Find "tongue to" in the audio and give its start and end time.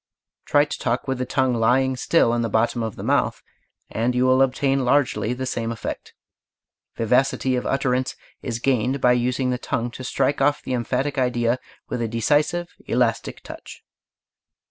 9.59-10.03